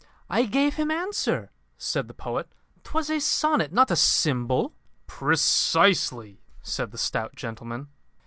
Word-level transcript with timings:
"I 0.31 0.45
gave 0.47 0.77
him 0.77 0.89
answer," 0.89 1.51
said 1.77 2.07
the 2.07 2.15
poet, 2.15 2.51
"'Twas 2.83 3.11
a 3.11 3.19
sonnet; 3.19 3.71
not 3.71 3.91
a 3.91 3.95
symbol." 3.95 4.73
"Precisely," 5.05 6.41
said 6.63 6.89
the 6.89 6.97
stout 6.97 7.35
gentleman. 7.35 7.87